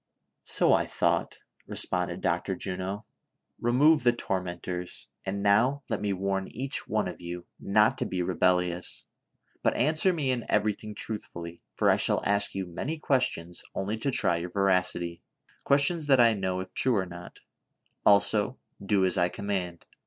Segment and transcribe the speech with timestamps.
[0.45, 2.55] "So I thought," responded Dr.
[2.55, 3.05] Juno.
[3.63, 8.23] "Kemove the tormentors; and now let me warn each one of you not to be
[8.23, 9.05] rebellious,
[9.61, 14.09] but answer me in everything truthfully, for I shall ask you many questions only to
[14.09, 15.21] try your veracity;
[15.65, 17.41] questions that I know, if true or not;
[18.03, 19.85] also, do as I com mand.